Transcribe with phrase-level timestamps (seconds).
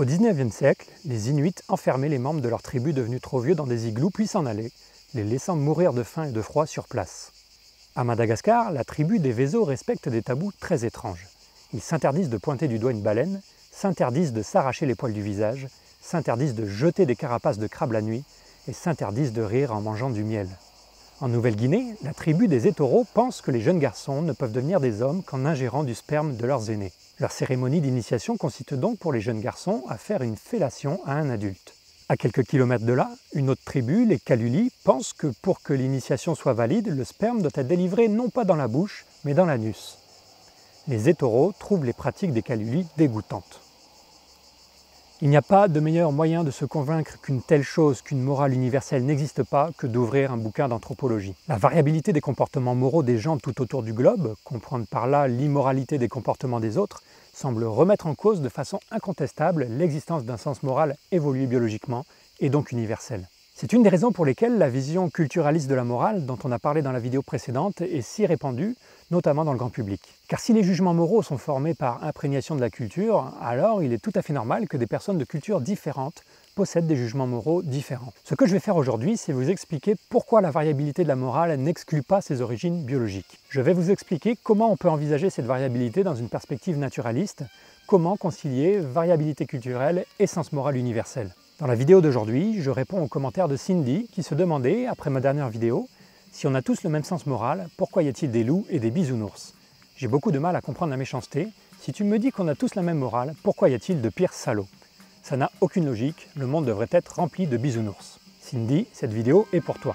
[0.00, 3.66] Au XIXe siècle, les Inuits enfermaient les membres de leur tribu devenus trop vieux dans
[3.66, 4.72] des igloos puis s'en allaient,
[5.12, 7.32] les laissant mourir de faim et de froid sur place.
[7.94, 11.28] À Madagascar, la tribu des Vézos respecte des tabous très étranges.
[11.74, 13.42] Ils s'interdisent de pointer du doigt une baleine,
[13.72, 15.68] s'interdisent de s'arracher les poils du visage,
[16.00, 18.24] s'interdisent de jeter des carapaces de crabe la nuit
[18.68, 20.48] et s'interdisent de rire en mangeant du miel.
[21.20, 25.02] En Nouvelle-Guinée, la tribu des Étoros pense que les jeunes garçons ne peuvent devenir des
[25.02, 26.94] hommes qu'en ingérant du sperme de leurs aînés.
[27.20, 31.28] Leur cérémonie d'initiation consiste donc pour les jeunes garçons à faire une fellation à un
[31.28, 31.74] adulte.
[32.08, 36.34] À quelques kilomètres de là, une autre tribu, les Kaluli, pense que pour que l'initiation
[36.34, 39.98] soit valide, le sperme doit être délivré non pas dans la bouche, mais dans l'anus.
[40.88, 43.60] Les Étoros trouvent les pratiques des Kaluli dégoûtantes.
[45.22, 48.54] Il n'y a pas de meilleur moyen de se convaincre qu'une telle chose, qu'une morale
[48.54, 51.34] universelle n'existe pas que d'ouvrir un bouquin d'anthropologie.
[51.46, 55.98] La variabilité des comportements moraux des gens tout autour du globe, comprendre par là l'immoralité
[55.98, 57.02] des comportements des autres,
[57.40, 62.04] semble remettre en cause de façon incontestable l'existence d'un sens moral évolué biologiquement
[62.38, 63.26] et donc universel.
[63.54, 66.58] C'est une des raisons pour lesquelles la vision culturaliste de la morale, dont on a
[66.58, 68.76] parlé dans la vidéo précédente, est si répandue,
[69.10, 70.02] notamment dans le grand public.
[70.28, 74.02] Car si les jugements moraux sont formés par imprégnation de la culture, alors il est
[74.02, 76.22] tout à fait normal que des personnes de cultures différentes
[76.60, 78.12] possèdent des jugements moraux différents.
[78.22, 81.58] Ce que je vais faire aujourd'hui, c'est vous expliquer pourquoi la variabilité de la morale
[81.58, 83.38] n'exclut pas ses origines biologiques.
[83.48, 87.44] Je vais vous expliquer comment on peut envisager cette variabilité dans une perspective naturaliste,
[87.86, 91.34] comment concilier variabilité culturelle et sens moral universel.
[91.60, 95.20] Dans la vidéo d'aujourd'hui, je réponds aux commentaires de Cindy qui se demandait, après ma
[95.20, 95.88] dernière vidéo,
[96.30, 98.90] si on a tous le même sens moral, pourquoi y a-t-il des loups et des
[98.90, 99.54] bisounours?
[99.96, 101.48] J'ai beaucoup de mal à comprendre la méchanceté.
[101.80, 104.34] Si tu me dis qu'on a tous la même morale, pourquoi y a-t-il de pires
[104.34, 104.68] salauds?
[105.22, 108.18] Ça n'a aucune logique, le monde devrait être rempli de bisounours.
[108.40, 109.94] Cindy, cette vidéo est pour toi.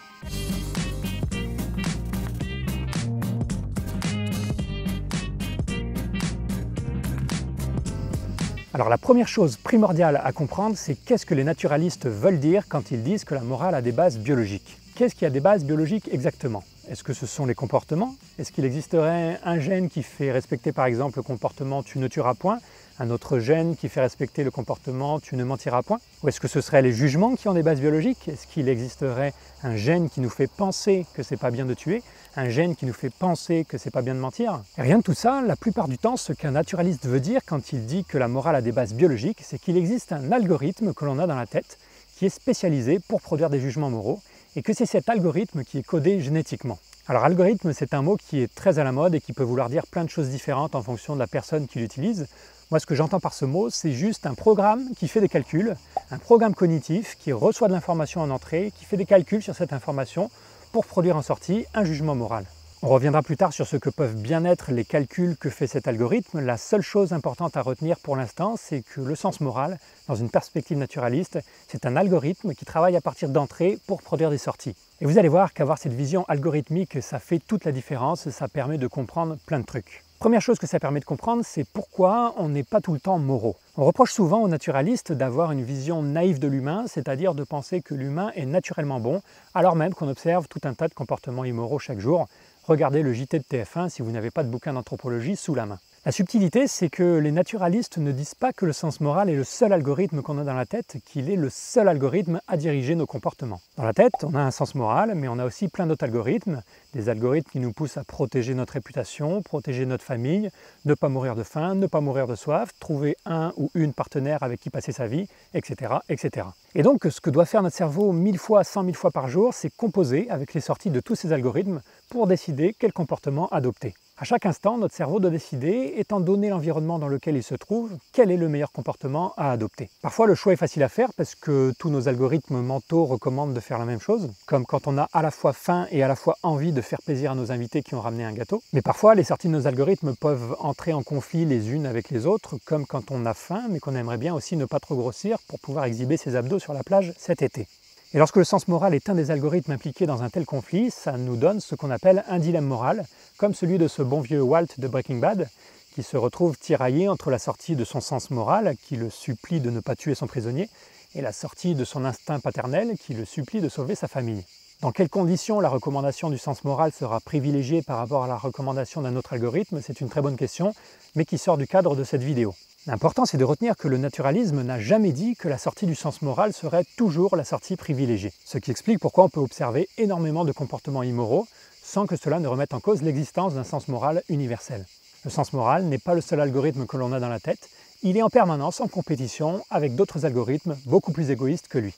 [8.73, 12.91] Alors la première chose primordiale à comprendre, c'est qu'est-ce que les naturalistes veulent dire quand
[12.91, 14.77] ils disent que la morale a des bases biologiques?
[14.95, 16.63] Qu'est-ce qui a des bases biologiques exactement?
[16.89, 18.15] Est-ce que ce sont les comportements?
[18.37, 22.35] Est-ce qu'il existerait un gène qui fait respecter par exemple le comportement tu ne tueras
[22.35, 22.59] point?
[22.99, 26.47] Un autre gène qui fait respecter le comportement tu ne mentiras point Ou est-ce que
[26.47, 29.33] ce seraient les jugements qui ont des bases biologiques Est-ce qu'il existerait
[29.63, 32.03] un gène qui nous fait penser que c'est pas bien de tuer
[32.35, 35.13] Un gène qui nous fait penser que c'est pas bien de mentir rien de tout
[35.13, 38.27] ça, la plupart du temps, ce qu'un naturaliste veut dire quand il dit que la
[38.27, 41.47] morale a des bases biologiques, c'est qu'il existe un algorithme que l'on a dans la
[41.47, 41.77] tête
[42.17, 44.21] qui est spécialisé pour produire des jugements moraux
[44.55, 46.79] et que c'est cet algorithme qui est codé génétiquement.
[47.07, 49.69] Alors algorithme, c'est un mot qui est très à la mode et qui peut vouloir
[49.69, 52.27] dire plein de choses différentes en fonction de la personne qui l'utilise.
[52.71, 55.75] Moi, ce que j'entends par ce mot, c'est juste un programme qui fait des calculs,
[56.09, 59.71] un programme cognitif qui reçoit de l'information en entrée, qui fait des calculs sur cette
[59.71, 60.31] information
[60.71, 62.45] pour produire en sortie un jugement moral.
[62.81, 65.87] On reviendra plus tard sur ce que peuvent bien être les calculs que fait cet
[65.87, 66.39] algorithme.
[66.39, 69.77] La seule chose importante à retenir pour l'instant, c'est que le sens moral,
[70.07, 71.37] dans une perspective naturaliste,
[71.67, 74.75] c'est un algorithme qui travaille à partir d'entrées pour produire des sorties.
[75.01, 78.79] Et vous allez voir qu'avoir cette vision algorithmique, ça fait toute la différence, ça permet
[78.79, 80.04] de comprendre plein de trucs.
[80.19, 83.19] Première chose que ça permet de comprendre, c'est pourquoi on n'est pas tout le temps
[83.19, 83.57] moraux.
[83.75, 87.93] On reproche souvent aux naturalistes d'avoir une vision naïve de l'humain, c'est-à-dire de penser que
[87.93, 89.21] l'humain est naturellement bon,
[89.53, 92.27] alors même qu'on observe tout un tas de comportements immoraux chaque jour.
[92.63, 95.79] Regardez le JT de TF1 si vous n'avez pas de bouquin d'anthropologie sous la main.
[96.05, 99.43] La subtilité, c'est que les naturalistes ne disent pas que le sens moral est le
[99.43, 103.07] seul algorithme qu'on a dans la tête, qu'il est le seul algorithme à diriger nos
[103.07, 103.59] comportements.
[103.75, 106.61] Dans la tête, on a un sens moral, mais on a aussi plein d'autres algorithmes,
[106.93, 110.51] des algorithmes qui nous poussent à protéger notre réputation, protéger notre famille,
[110.85, 114.43] ne pas mourir de faim, ne pas mourir de soif, trouver un ou une partenaire
[114.43, 115.91] avec qui passer sa vie, etc.
[116.07, 116.45] etc.
[116.75, 119.55] Et donc, ce que doit faire notre cerveau mille fois, cent mille fois par jour,
[119.55, 123.95] c'est composer avec les sorties de tous ces algorithmes pour décider quel comportement adopter.
[124.17, 127.91] À chaque instant, notre cerveau doit décider, étant donné l'environnement dans lequel il se trouve,
[128.13, 129.89] quel est le meilleur comportement à adopter.
[130.01, 133.59] Parfois, le choix est facile à faire parce que tous nos algorithmes mentaux recommandent de
[133.59, 136.15] faire la même chose, comme quand on a à la fois faim et à la
[136.15, 138.63] fois envie de faire plaisir à nos invités qui ont ramené un gâteau.
[138.71, 142.25] Mais parfois, les sorties de nos algorithmes peuvent entrer en conflit les unes avec les
[142.25, 145.39] autres, comme quand on a faim mais qu'on aimerait bien aussi ne pas trop grossir
[145.49, 147.67] pour pouvoir exhiber ses abdos sur la plage cet été.
[148.15, 151.17] Et lorsque le sens moral est un des algorithmes impliqués dans un tel conflit, ça
[151.17, 153.03] nous donne ce qu'on appelle un dilemme moral,
[153.37, 155.49] comme celui de ce bon vieux Walt de Breaking Bad,
[155.93, 159.69] qui se retrouve tiraillé entre la sortie de son sens moral, qui le supplie de
[159.69, 160.69] ne pas tuer son prisonnier,
[161.15, 164.43] et la sortie de son instinct paternel, qui le supplie de sauver sa famille.
[164.81, 169.01] Dans quelles conditions la recommandation du sens moral sera privilégiée par rapport à la recommandation
[169.01, 170.73] d'un autre algorithme C'est une très bonne question,
[171.15, 172.53] mais qui sort du cadre de cette vidéo.
[172.87, 176.21] L'important, c'est de retenir que le naturalisme n'a jamais dit que la sortie du sens
[176.21, 180.51] moral serait toujours la sortie privilégiée, ce qui explique pourquoi on peut observer énormément de
[180.51, 181.47] comportements immoraux
[181.95, 184.85] sans que cela ne remette en cause l'existence d'un sens moral universel.
[185.23, 187.69] Le sens moral n'est pas le seul algorithme que l'on a dans la tête,
[188.03, 191.93] il est en permanence en compétition avec d'autres algorithmes beaucoup plus égoïstes que lui.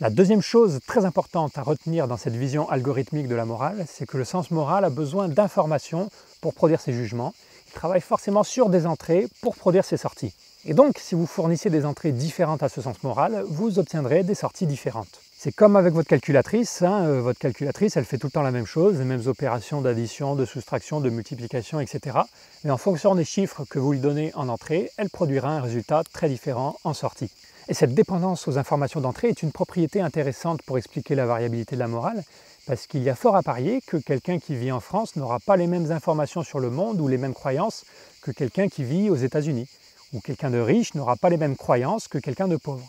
[0.00, 4.06] La deuxième chose très importante à retenir dans cette vision algorithmique de la morale, c'est
[4.06, 6.10] que le sens moral a besoin d'informations
[6.40, 7.34] pour produire ses jugements.
[7.66, 10.32] Il travaille forcément sur des entrées pour produire ses sorties.
[10.64, 14.36] Et donc, si vous fournissez des entrées différentes à ce sens moral, vous obtiendrez des
[14.36, 15.20] sorties différentes.
[15.42, 18.50] C'est comme avec votre calculatrice, hein, euh, votre calculatrice elle fait tout le temps la
[18.50, 22.18] même chose, les mêmes opérations d'addition, de soustraction, de multiplication, etc.
[22.62, 26.02] Mais en fonction des chiffres que vous lui donnez en entrée, elle produira un résultat
[26.12, 27.30] très différent en sortie.
[27.68, 31.80] Et cette dépendance aux informations d'entrée est une propriété intéressante pour expliquer la variabilité de
[31.80, 32.22] la morale,
[32.66, 35.56] parce qu'il y a fort à parier que quelqu'un qui vit en France n'aura pas
[35.56, 37.86] les mêmes informations sur le monde ou les mêmes croyances
[38.20, 39.68] que quelqu'un qui vit aux États-Unis,
[40.12, 42.86] ou quelqu'un de riche n'aura pas les mêmes croyances que quelqu'un de pauvre.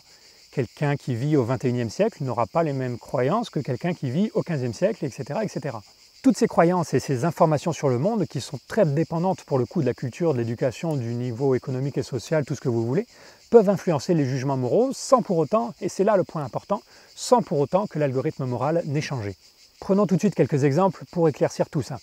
[0.52, 4.30] Quelqu'un qui vit au XXIe siècle n'aura pas les mêmes croyances que quelqu'un qui vit
[4.34, 5.78] au XVe siècle, etc., etc.
[6.22, 9.64] Toutes ces croyances et ces informations sur le monde, qui sont très dépendantes pour le
[9.64, 12.84] coup de la culture, de l'éducation, du niveau économique et social, tout ce que vous
[12.84, 13.06] voulez,
[13.48, 16.82] peuvent influencer les jugements moraux sans pour autant, et c'est là le point important,
[17.14, 19.36] sans pour autant que l'algorithme moral n'ait changé.
[19.80, 21.98] Prenons tout de suite quelques exemples pour éclaircir tout ça.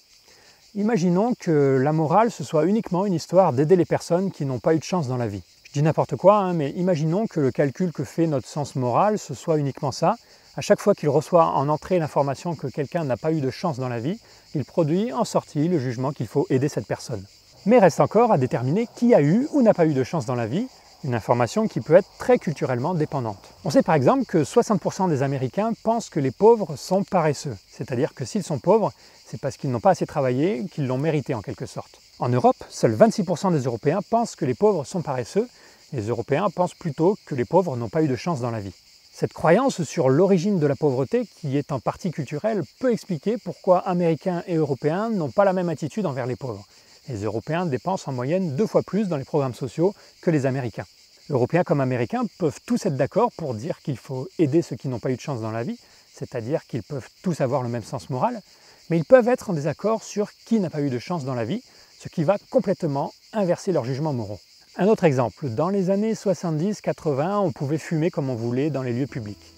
[0.74, 4.74] Imaginons que la morale, ce soit uniquement une histoire d'aider les personnes qui n'ont pas
[4.74, 5.44] eu de chance dans la vie.
[5.74, 9.36] Dis n'importe quoi, hein, mais imaginons que le calcul que fait notre sens moral, ce
[9.36, 10.16] soit uniquement ça.
[10.58, 13.78] À chaque fois qu'il reçoit en entrée l'information que quelqu'un n'a pas eu de chance
[13.78, 14.20] dans la vie,
[14.56, 17.24] il produit en sortie le jugement qu'il faut aider cette personne.
[17.68, 20.34] Mais reste encore à déterminer qui a eu ou n'a pas eu de chance dans
[20.34, 20.68] la vie,
[21.04, 23.54] une information qui peut être très culturellement dépendante.
[23.64, 28.14] On sait par exemple que 60% des Américains pensent que les pauvres sont paresseux, c'est-à-dire
[28.14, 28.92] que s'ils sont pauvres,
[29.26, 32.02] c'est parce qu'ils n'ont pas assez travaillé, qu'ils l'ont mérité en quelque sorte.
[32.20, 35.48] En Europe, seuls 26% des Européens pensent que les pauvres sont paresseux,
[35.94, 38.74] les Européens pensent plutôt que les pauvres n'ont pas eu de chance dans la vie.
[39.12, 43.80] Cette croyance sur l'origine de la pauvreté, qui est en partie culturelle, peut expliquer pourquoi
[43.80, 46.66] Américains et Européens n'ont pas la même attitude envers les pauvres
[47.10, 50.86] les Européens dépensent en moyenne deux fois plus dans les programmes sociaux que les Américains.
[51.30, 55.00] Européens comme Américains peuvent tous être d'accord pour dire qu'il faut aider ceux qui n'ont
[55.00, 55.80] pas eu de chance dans la vie,
[56.14, 58.42] c'est-à-dire qu'ils peuvent tous avoir le même sens moral,
[58.90, 61.46] mais ils peuvent être en désaccord sur qui n'a pas eu de chance dans la
[61.46, 61.64] vie,
[62.00, 64.40] ce qui va complètement inverser leurs jugements moraux.
[64.78, 68.94] Un autre exemple, dans les années 70-80, on pouvait fumer comme on voulait dans les
[68.94, 69.54] lieux publics.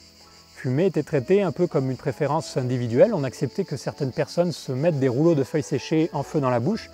[0.55, 4.71] Fumer était traité un peu comme une préférence individuelle, on acceptait que certaines personnes se
[4.71, 6.89] mettent des rouleaux de feuilles séchées en feu dans la bouche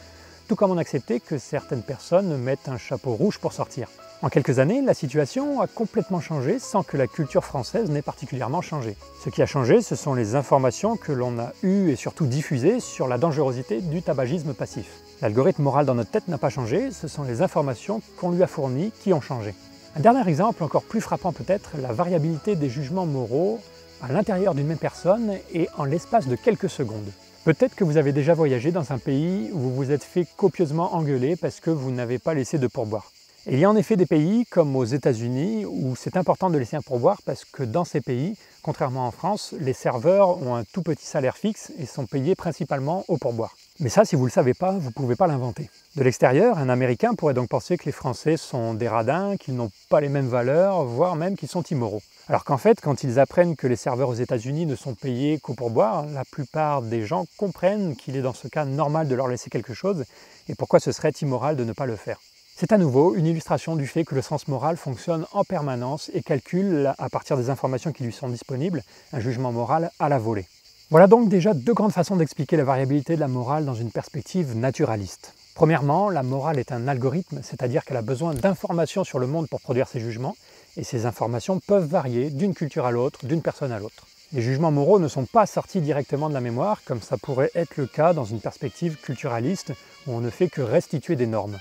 [0.48, 3.90] tout comme on acceptait que certaines personnes mettent un chapeau rouge pour sortir.
[4.24, 8.62] En quelques années, la situation a complètement changé sans que la culture française n'ait particulièrement
[8.62, 8.98] changé.
[9.24, 12.80] Ce qui a changé, ce sont les informations que l'on a eues et surtout diffusées
[12.80, 14.88] sur la dangerosité du tabagisme passif.
[15.22, 18.48] L'algorithme moral dans notre tête n'a pas changé, ce sont les informations qu'on lui a
[18.48, 19.54] fournies qui ont changé.
[19.96, 23.60] Un dernier exemple, encore plus frappant peut-être, la variabilité des jugements moraux
[24.02, 27.12] à l'intérieur d'une même personne et en l'espace de quelques secondes.
[27.48, 30.96] Peut-être que vous avez déjà voyagé dans un pays où vous vous êtes fait copieusement
[30.96, 33.14] engueuler parce que vous n'avez pas laissé de pourboire.
[33.50, 36.76] il y a en effet des pays comme aux États-Unis où c'est important de laisser
[36.76, 40.82] un pourboire parce que dans ces pays, contrairement en France, les serveurs ont un tout
[40.82, 43.56] petit salaire fixe et sont payés principalement au pourboire.
[43.80, 45.70] Mais ça, si vous ne le savez pas, vous ne pouvez pas l'inventer.
[45.96, 49.72] De l'extérieur, un Américain pourrait donc penser que les Français sont des radins, qu'ils n'ont
[49.88, 52.02] pas les mêmes valeurs, voire même qu'ils sont immoraux.
[52.29, 55.53] Alors qu'en fait, quand ils apprennent que les serveurs aux États-Unis ne sont payés qu'au
[55.53, 59.50] pourboire, la plupart des gens comprennent qu'il est dans ce cas normal de leur laisser
[59.50, 60.03] quelque chose
[60.50, 62.19] et pourquoi ce serait immoral de ne pas le faire.
[62.57, 66.21] C'est à nouveau une illustration du fait que le sens moral fonctionne en permanence et
[66.21, 70.48] calcule, à partir des informations qui lui sont disponibles, un jugement moral à la volée.
[70.89, 74.53] Voilà donc déjà deux grandes façons d'expliquer la variabilité de la morale dans une perspective
[74.53, 75.34] naturaliste.
[75.55, 79.62] Premièrement, la morale est un algorithme, c'est-à-dire qu'elle a besoin d'informations sur le monde pour
[79.62, 80.36] produire ses jugements,
[80.77, 84.07] et ces informations peuvent varier d'une culture à l'autre, d'une personne à l'autre.
[84.34, 87.77] Les jugements moraux ne sont pas sortis directement de la mémoire, comme ça pourrait être
[87.77, 89.74] le cas dans une perspective culturaliste
[90.05, 91.57] où on ne fait que restituer des normes.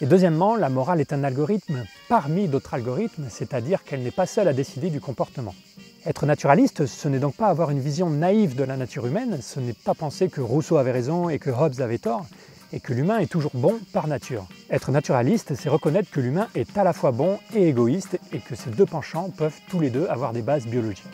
[0.00, 4.48] Et deuxièmement, la morale est un algorithme parmi d'autres algorithmes, c'est-à-dire qu'elle n'est pas seule
[4.48, 5.54] à décider du comportement.
[6.06, 9.60] Être naturaliste, ce n'est donc pas avoir une vision naïve de la nature humaine, ce
[9.60, 12.26] n'est pas penser que Rousseau avait raison et que Hobbes avait tort,
[12.74, 14.46] et que l'humain est toujours bon par nature.
[14.68, 18.56] Être naturaliste, c'est reconnaître que l'humain est à la fois bon et égoïste et que
[18.56, 21.04] ces deux penchants peuvent tous les deux avoir des bases biologiques.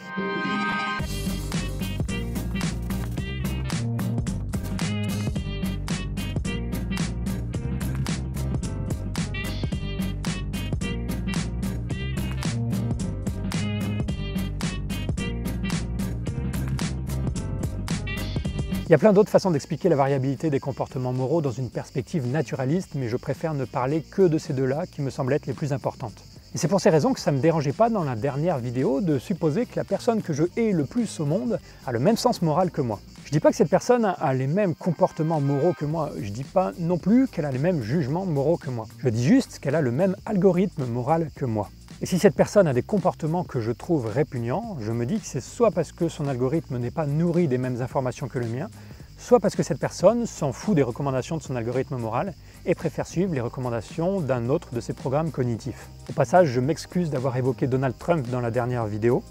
[18.90, 22.26] Il y a plein d'autres façons d'expliquer la variabilité des comportements moraux dans une perspective
[22.26, 25.52] naturaliste, mais je préfère ne parler que de ces deux-là qui me semblent être les
[25.52, 26.24] plus importantes.
[26.56, 29.00] Et c'est pour ces raisons que ça ne me dérangeait pas dans la dernière vidéo
[29.00, 32.16] de supposer que la personne que je hais le plus au monde a le même
[32.16, 32.98] sens moral que moi.
[33.26, 36.42] Je dis pas que cette personne a les mêmes comportements moraux que moi, je dis
[36.42, 38.88] pas non plus qu'elle a les mêmes jugements moraux que moi.
[38.98, 41.70] Je dis juste qu'elle a le même algorithme moral que moi.
[42.02, 45.26] Et si cette personne a des comportements que je trouve répugnants, je me dis que
[45.26, 48.70] c'est soit parce que son algorithme n'est pas nourri des mêmes informations que le mien,
[49.18, 52.32] soit parce que cette personne s'en fout des recommandations de son algorithme moral
[52.64, 55.90] et préfère suivre les recommandations d'un autre de ses programmes cognitifs.
[56.08, 59.22] Au passage, je m'excuse d'avoir évoqué Donald Trump dans la dernière vidéo.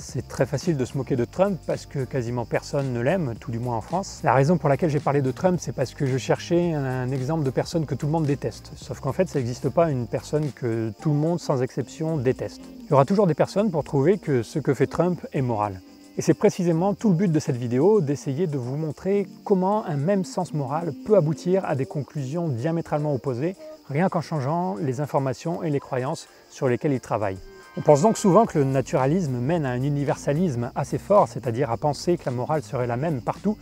[0.00, 3.50] C'est très facile de se moquer de Trump parce que quasiment personne ne l'aime, tout
[3.50, 4.20] du moins en France.
[4.22, 7.44] La raison pour laquelle j'ai parlé de Trump, c'est parce que je cherchais un exemple
[7.44, 8.70] de personne que tout le monde déteste.
[8.76, 12.62] Sauf qu'en fait, ça n'existe pas une personne que tout le monde, sans exception, déteste.
[12.84, 15.80] Il y aura toujours des personnes pour trouver que ce que fait Trump est moral.
[16.16, 19.96] Et c'est précisément tout le but de cette vidéo, d'essayer de vous montrer comment un
[19.96, 23.56] même sens moral peut aboutir à des conclusions diamétralement opposées,
[23.88, 27.38] rien qu'en changeant les informations et les croyances sur lesquelles il travaille.
[27.78, 31.76] On pense donc souvent que le naturalisme mène à un universalisme assez fort, c'est-à-dire à
[31.76, 33.56] penser que la morale serait la même partout,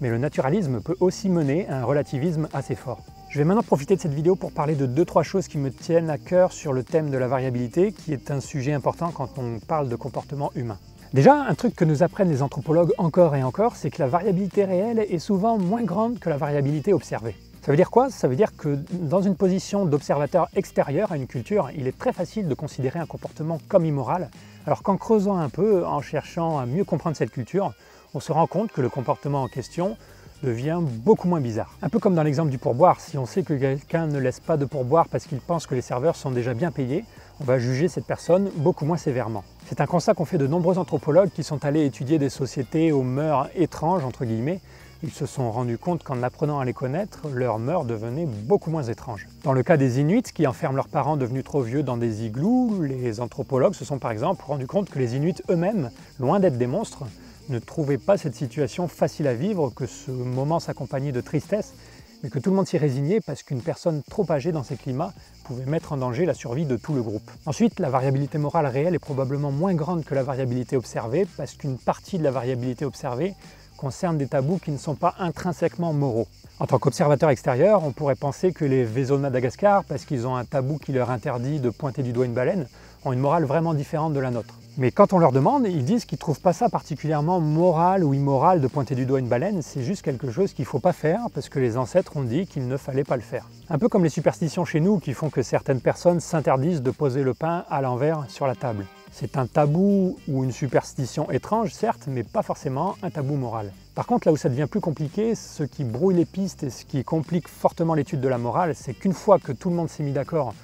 [0.00, 3.00] mais le naturalisme peut aussi mener à un relativisme assez fort.
[3.28, 5.70] Je vais maintenant profiter de cette vidéo pour parler de deux trois choses qui me
[5.70, 9.38] tiennent à cœur sur le thème de la variabilité, qui est un sujet important quand
[9.38, 10.78] on parle de comportement humain.
[11.12, 14.64] Déjà, un truc que nous apprennent les anthropologues encore et encore, c'est que la variabilité
[14.64, 17.36] réelle est souvent moins grande que la variabilité observée.
[17.68, 18.08] Ça veut dire quoi?
[18.08, 22.14] Ça veut dire que dans une position d'observateur extérieur à une culture, il est très
[22.14, 24.30] facile de considérer un comportement comme immoral,
[24.64, 27.74] alors qu'en creusant un peu, en cherchant à mieux comprendre cette culture,
[28.14, 29.98] on se rend compte que le comportement en question
[30.42, 31.76] devient beaucoup moins bizarre.
[31.82, 34.56] Un peu comme dans l'exemple du pourboire, si on sait que quelqu'un ne laisse pas
[34.56, 37.04] de pourboire parce qu'il pense que les serveurs sont déjà bien payés,
[37.38, 39.44] on va juger cette personne beaucoup moins sévèrement.
[39.66, 43.02] C'est un constat qu'ont fait de nombreux anthropologues qui sont allés étudier des sociétés aux
[43.02, 44.60] mœurs étranges, entre guillemets,
[45.02, 48.82] ils se sont rendus compte qu'en apprenant à les connaître, leurs mœurs devenaient beaucoup moins
[48.82, 49.28] étranges.
[49.44, 52.82] Dans le cas des Inuits qui enferment leurs parents devenus trop vieux dans des igloos,
[52.82, 56.66] les anthropologues se sont par exemple rendus compte que les Inuits eux-mêmes, loin d'être des
[56.66, 57.04] monstres,
[57.48, 61.74] ne trouvaient pas cette situation facile à vivre, que ce moment s'accompagnait de tristesse,
[62.22, 65.12] mais que tout le monde s'y résignait parce qu'une personne trop âgée dans ces climats
[65.44, 67.30] pouvait mettre en danger la survie de tout le groupe.
[67.46, 71.78] Ensuite, la variabilité morale réelle est probablement moins grande que la variabilité observée parce qu'une
[71.78, 73.34] partie de la variabilité observée
[73.78, 76.26] concerne des tabous qui ne sont pas intrinsèquement moraux.
[76.60, 80.36] En tant qu'observateur extérieur, on pourrait penser que les vaisseaux de Madagascar, parce qu'ils ont
[80.36, 82.66] un tabou qui leur interdit de pointer du doigt une baleine,
[83.04, 84.54] ont une morale vraiment différente de la nôtre.
[84.76, 88.14] Mais quand on leur demande, ils disent qu'ils ne trouvent pas ça particulièrement moral ou
[88.14, 90.92] immoral de pointer du doigt une baleine, c'est juste quelque chose qu'il ne faut pas
[90.92, 93.48] faire parce que les ancêtres ont dit qu'il ne fallait pas le faire.
[93.70, 97.22] Un peu comme les superstitions chez nous qui font que certaines personnes s'interdisent de poser
[97.22, 98.84] le pain à l'envers sur la table.
[99.20, 103.72] C'est un tabou ou une superstition étrange, certes, mais pas forcément un tabou moral.
[103.96, 106.84] Par contre, là où ça devient plus compliqué, ce qui brouille les pistes et ce
[106.84, 110.04] qui complique fortement l'étude de la morale, c'est qu'une fois que tout le monde s'est
[110.04, 110.54] mis d'accord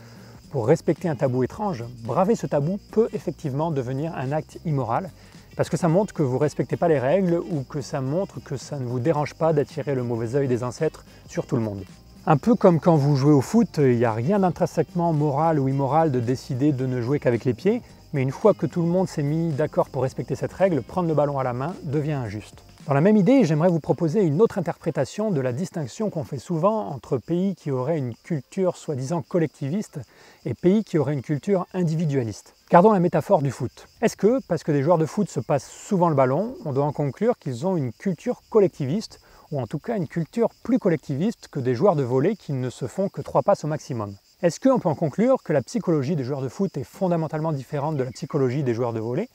[0.52, 5.10] pour respecter un tabou étrange, braver ce tabou peut effectivement devenir un acte immoral,
[5.56, 8.38] parce que ça montre que vous ne respectez pas les règles ou que ça montre
[8.38, 11.62] que ça ne vous dérange pas d'attirer le mauvais œil des ancêtres sur tout le
[11.62, 11.82] monde.
[12.24, 15.68] Un peu comme quand vous jouez au foot, il n'y a rien d'intrinsèquement moral ou
[15.68, 17.82] immoral de décider de ne jouer qu'avec les pieds,
[18.14, 21.08] mais une fois que tout le monde s'est mis d'accord pour respecter cette règle, prendre
[21.08, 22.62] le ballon à la main devient injuste.
[22.86, 26.38] Dans la même idée, j'aimerais vous proposer une autre interprétation de la distinction qu'on fait
[26.38, 30.00] souvent entre pays qui auraient une culture soi-disant collectiviste
[30.44, 32.54] et pays qui auraient une culture individualiste.
[32.70, 33.88] Gardons la métaphore du foot.
[34.00, 36.84] Est-ce que, parce que des joueurs de foot se passent souvent le ballon, on doit
[36.84, 39.18] en conclure qu'ils ont une culture collectiviste,
[39.50, 42.70] ou en tout cas une culture plus collectiviste que des joueurs de volley qui ne
[42.70, 44.14] se font que trois passes au maximum?
[44.44, 47.96] Est-ce qu'on peut en conclure que la psychologie des joueurs de foot est fondamentalement différente
[47.96, 49.30] de la psychologie des joueurs de volley?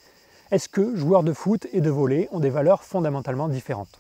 [0.52, 4.00] Est-ce que joueurs de foot et de volley ont des valeurs fondamentalement différentes?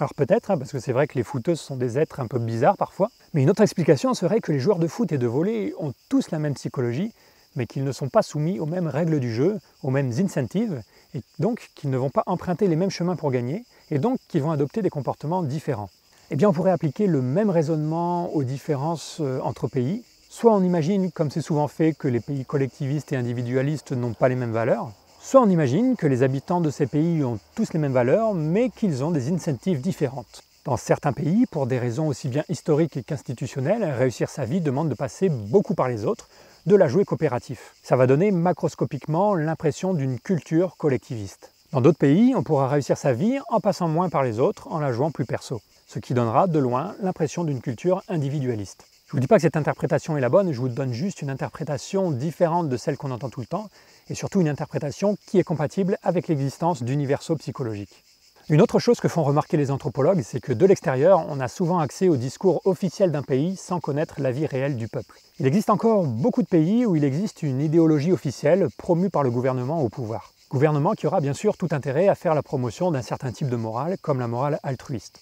[0.00, 2.40] Alors peut-être, hein, parce que c'est vrai que les footeuses sont des êtres un peu
[2.40, 5.72] bizarres parfois, mais une autre explication serait que les joueurs de foot et de volley
[5.78, 7.12] ont tous la même psychologie,
[7.54, 10.82] mais qu'ils ne sont pas soumis aux mêmes règles du jeu, aux mêmes incentives,
[11.14, 14.42] et donc qu'ils ne vont pas emprunter les mêmes chemins pour gagner, et donc qu'ils
[14.42, 15.90] vont adopter des comportements différents.
[16.32, 20.02] Eh bien on pourrait appliquer le même raisonnement aux différences euh, entre pays,
[20.32, 24.28] Soit on imagine, comme c'est souvent fait, que les pays collectivistes et individualistes n'ont pas
[24.28, 27.80] les mêmes valeurs, soit on imagine que les habitants de ces pays ont tous les
[27.80, 30.44] mêmes valeurs, mais qu'ils ont des incentives différentes.
[30.64, 34.94] Dans certains pays, pour des raisons aussi bien historiques qu'institutionnelles, réussir sa vie demande de
[34.94, 36.28] passer beaucoup par les autres,
[36.64, 37.74] de la jouer coopératif.
[37.82, 41.50] Ça va donner macroscopiquement l'impression d'une culture collectiviste.
[41.72, 44.78] Dans d'autres pays, on pourra réussir sa vie en passant moins par les autres, en
[44.78, 48.89] la jouant plus perso, ce qui donnera de loin l'impression d'une culture individualiste.
[49.10, 51.20] Je ne vous dis pas que cette interprétation est la bonne, je vous donne juste
[51.20, 53.68] une interprétation différente de celle qu'on entend tout le temps,
[54.08, 58.04] et surtout une interprétation qui est compatible avec l'existence d'universaux psychologiques.
[58.50, 61.80] Une autre chose que font remarquer les anthropologues, c'est que de l'extérieur, on a souvent
[61.80, 65.18] accès au discours officiel d'un pays sans connaître la vie réelle du peuple.
[65.40, 69.32] Il existe encore beaucoup de pays où il existe une idéologie officielle promue par le
[69.32, 70.32] gouvernement au pouvoir.
[70.50, 73.56] Gouvernement qui aura bien sûr tout intérêt à faire la promotion d'un certain type de
[73.56, 75.20] morale, comme la morale altruiste.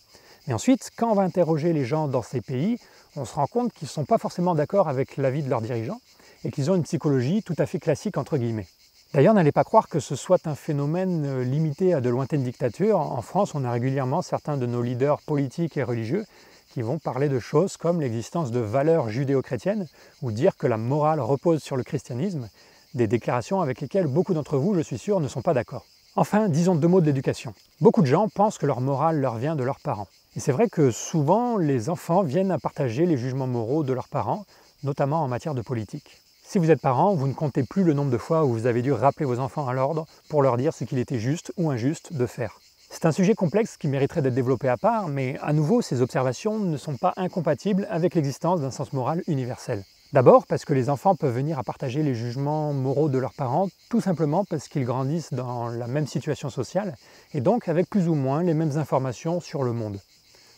[0.48, 2.78] Et ensuite, quand on va interroger les gens dans ces pays,
[3.16, 6.00] on se rend compte qu'ils ne sont pas forcément d'accord avec l'avis de leurs dirigeants
[6.42, 8.66] et qu'ils ont une psychologie tout à fait classique entre guillemets.
[9.12, 12.98] D'ailleurs, n'allez pas croire que ce soit un phénomène euh, limité à de lointaines dictatures.
[12.98, 16.24] En France, on a régulièrement certains de nos leaders politiques et religieux
[16.72, 19.86] qui vont parler de choses comme l'existence de valeurs judéo-chrétiennes
[20.22, 22.48] ou dire que la morale repose sur le christianisme,
[22.94, 25.84] des déclarations avec lesquelles beaucoup d'entre vous, je suis sûr, ne sont pas d'accord.
[26.16, 27.54] Enfin, disons deux mots de l'éducation.
[27.80, 30.08] Beaucoup de gens pensent que leur morale leur vient de leurs parents.
[30.36, 34.08] Et c'est vrai que souvent, les enfants viennent à partager les jugements moraux de leurs
[34.08, 34.44] parents,
[34.82, 36.20] notamment en matière de politique.
[36.42, 38.82] Si vous êtes parent, vous ne comptez plus le nombre de fois où vous avez
[38.82, 42.12] dû rappeler vos enfants à l'ordre pour leur dire ce qu'il était juste ou injuste
[42.12, 42.58] de faire.
[42.90, 46.58] C'est un sujet complexe qui mériterait d'être développé à part, mais à nouveau, ces observations
[46.58, 49.84] ne sont pas incompatibles avec l'existence d'un sens moral universel.
[50.14, 53.68] D'abord parce que les enfants peuvent venir à partager les jugements moraux de leurs parents
[53.90, 56.96] tout simplement parce qu'ils grandissent dans la même situation sociale
[57.34, 60.00] et donc avec plus ou moins les mêmes informations sur le monde.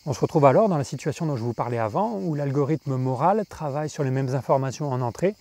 [0.07, 3.45] On se retrouve alors dans la situation dont je vous parlais avant, où l'algorithme moral
[3.45, 5.35] travaille sur les mêmes informations en entrée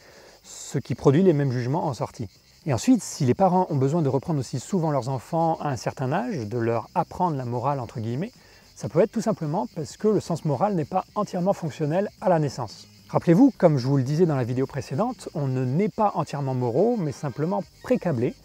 [0.44, 2.28] ce qui produit les mêmes jugements en sortie.
[2.66, 5.78] Et ensuite, si les parents ont besoin de reprendre aussi souvent leurs enfants à un
[5.78, 8.32] certain âge, de leur apprendre la morale entre guillemets,
[8.75, 12.30] ça peut être tout simplement parce que le sens moral n'est pas entièrement fonctionnel à
[12.30, 12.88] la naissance.
[13.10, 16.54] Rappelez-vous, comme je vous le disais dans la vidéo précédente, on ne naît pas entièrement
[16.54, 18.36] moraux, mais simplement précablés.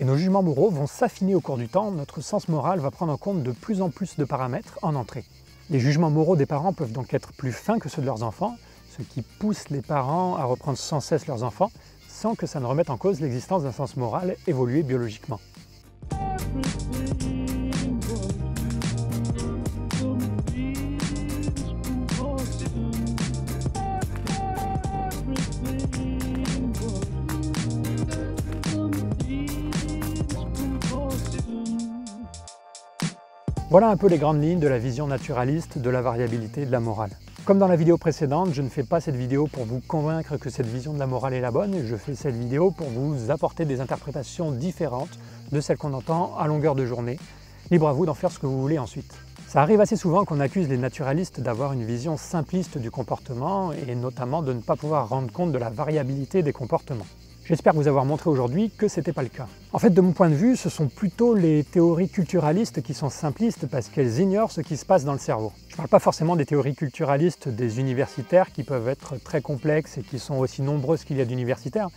[0.00, 3.10] Et nos jugements moraux vont s'affiner au cours du temps, notre sens moral va prendre
[3.10, 5.24] en compte de plus en plus de paramètres en entrée.
[5.70, 8.58] Les jugements moraux des parents peuvent donc être plus fins que ceux de leurs enfants,
[8.94, 11.70] ce qui pousse les parents à reprendre sans cesse leurs enfants,
[12.06, 15.40] sans que ça ne remette en cause l'existence d'un sens moral évolué biologiquement.
[33.72, 36.78] Voilà un peu les grandes lignes de la vision naturaliste de la variabilité de la
[36.78, 37.12] morale.
[37.46, 40.50] Comme dans la vidéo précédente, je ne fais pas cette vidéo pour vous convaincre que
[40.50, 43.64] cette vision de la morale est la bonne, je fais cette vidéo pour vous apporter
[43.64, 45.18] des interprétations différentes
[45.52, 47.18] de celles qu'on entend à longueur de journée.
[47.70, 49.14] Libre à vous d'en faire ce que vous voulez ensuite.
[49.48, 53.94] Ça arrive assez souvent qu'on accuse les naturalistes d'avoir une vision simpliste du comportement et
[53.94, 57.06] notamment de ne pas pouvoir rendre compte de la variabilité des comportements.
[57.44, 59.48] J'espère vous avoir montré aujourd'hui que ce n'était pas le cas.
[59.72, 63.10] En fait, de mon point de vue, ce sont plutôt les théories culturalistes qui sont
[63.10, 65.52] simplistes parce qu'elles ignorent ce qui se passe dans le cerveau.
[65.66, 69.98] Je ne parle pas forcément des théories culturalistes des universitaires qui peuvent être très complexes
[69.98, 71.88] et qui sont aussi nombreuses qu'il y a d'universitaires,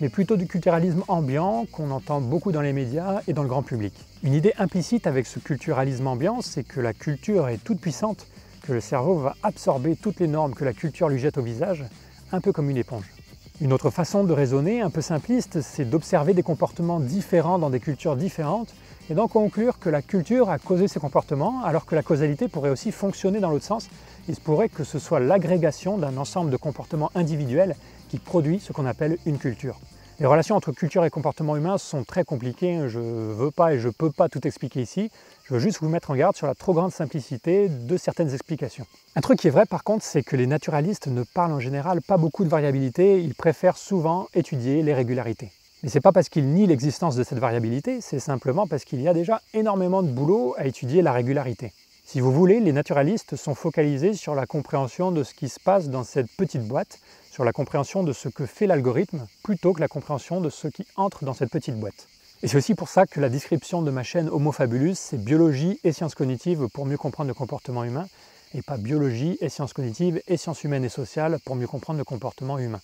[0.00, 3.62] mais plutôt du culturalisme ambiant qu'on entend beaucoup dans les médias et dans le grand
[3.62, 3.92] public.
[4.22, 8.26] Une idée implicite avec ce culturalisme ambiant, c'est que la culture est toute puissante,
[8.62, 11.84] que le cerveau va absorber toutes les normes que la culture lui jette au visage,
[12.32, 13.13] un peu comme une éponge.
[13.60, 17.78] Une autre façon de raisonner, un peu simpliste, c'est d'observer des comportements différents dans des
[17.78, 18.74] cultures différentes
[19.08, 22.70] et d'en conclure que la culture a causé ces comportements alors que la causalité pourrait
[22.70, 23.88] aussi fonctionner dans l'autre sens.
[24.26, 27.76] Il se pourrait que ce soit l'agrégation d'un ensemble de comportements individuels
[28.08, 29.78] qui produit ce qu'on appelle une culture.
[30.18, 33.78] Les relations entre culture et comportement humain sont très compliquées, je ne veux pas et
[33.78, 35.12] je ne peux pas tout expliquer ici,
[35.44, 38.86] je veux juste vous mettre en garde sur la trop grande simplicité de certaines explications.
[39.14, 42.00] Un truc qui est vrai par contre, c'est que les naturalistes ne parlent en général
[42.00, 45.52] pas beaucoup de variabilité, ils préfèrent souvent étudier les régularités.
[45.82, 49.08] Mais c'est pas parce qu'ils nient l'existence de cette variabilité, c'est simplement parce qu'il y
[49.08, 51.72] a déjà énormément de boulot à étudier la régularité.
[52.06, 55.90] Si vous voulez, les naturalistes sont focalisés sur la compréhension de ce qui se passe
[55.90, 59.88] dans cette petite boîte, sur la compréhension de ce que fait l'algorithme, plutôt que la
[59.88, 62.08] compréhension de ce qui entre dans cette petite boîte.
[62.42, 65.78] Et c'est aussi pour ça que la description de ma chaîne Homo Fabulus, c'est biologie
[65.84, 68.06] et sciences cognitives pour mieux comprendre le comportement humain,
[68.54, 72.04] et pas biologie et sciences cognitives et sciences humaines et sociales pour mieux comprendre le
[72.04, 72.80] comportement humain.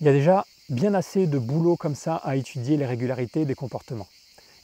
[0.00, 3.54] Il y a déjà bien assez de boulot comme ça à étudier les régularités des
[3.54, 4.08] comportements.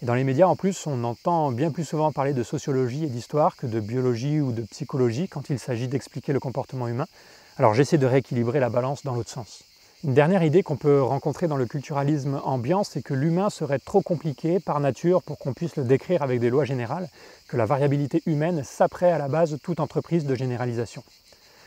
[0.02, 3.08] Et dans les médias, en plus, on entend bien plus souvent parler de sociologie et
[3.08, 7.06] d'histoire que de biologie ou de psychologie quand il s'agit d'expliquer le comportement humain,
[7.58, 9.62] alors j'essaie de rééquilibrer la balance dans l'autre sens.
[10.02, 14.00] Une dernière idée qu'on peut rencontrer dans le culturalisme ambiant, c'est que l'humain serait trop
[14.00, 17.10] compliqué par nature pour qu'on puisse le décrire avec des lois générales,
[17.48, 21.04] que la variabilité humaine saperait à la base toute entreprise de généralisation.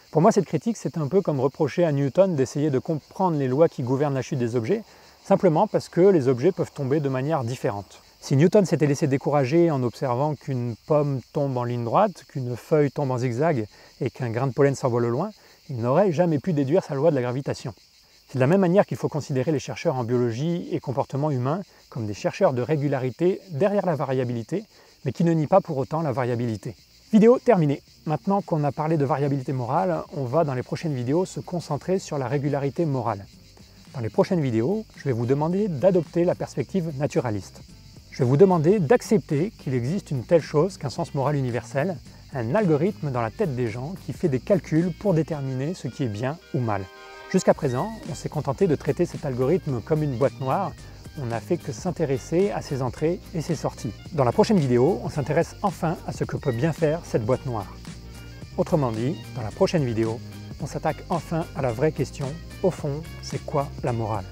[0.10, 3.48] Pour moi, cette critique, c'est un peu comme reprocher à Newton d'essayer de comprendre les
[3.48, 4.82] lois qui gouvernent la chute des objets,
[5.24, 8.02] simplement parce que les objets peuvent tomber de manière différente.
[8.20, 12.90] Si Newton s'était laissé décourager en observant qu'une pomme tombe en ligne droite, qu'une feuille
[12.90, 13.68] tombe en zigzag
[14.02, 15.30] et qu'un grain de pollen s'envole au loin,
[15.70, 17.76] il n'aurait jamais pu déduire sa loi de la gravitation.
[18.34, 21.62] C'est de la même manière qu'il faut considérer les chercheurs en biologie et comportement humain
[21.90, 24.64] comme des chercheurs de régularité derrière la variabilité,
[25.06, 26.76] mais qui ne nie pas pour autant la variabilité.
[27.12, 27.84] Vidéo terminée.
[28.08, 32.00] Maintenant qu'on a parlé de variabilité morale, on va dans les prochaines vidéos se concentrer
[32.00, 33.24] sur la régularité morale.
[33.94, 37.62] Dans les prochaines vidéos, je vais vous demander d'adopter la perspective naturaliste.
[38.10, 41.98] Je vais vous demander d'accepter qu'il existe une telle chose qu'un sens moral universel,
[42.34, 46.02] un algorithme dans la tête des gens qui fait des calculs pour déterminer ce qui
[46.02, 46.84] est bien ou mal.
[47.34, 50.72] Jusqu'à présent, on s'est contenté de traiter cet algorithme comme une boîte noire
[51.20, 53.92] on n'a fait que s'intéresser à ses entrées et ses sorties.
[54.14, 57.46] Dans la prochaine vidéo, on s'intéresse enfin à ce que peut bien faire cette boîte
[57.48, 57.76] noire.
[58.58, 60.20] Autrement dit, dans la prochaine vidéo,
[60.62, 62.28] on s'attaque enfin à la vraie question,
[62.62, 64.26] au fond, c'est quoi la morale?